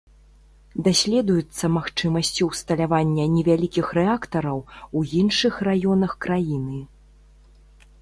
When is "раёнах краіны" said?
5.73-6.79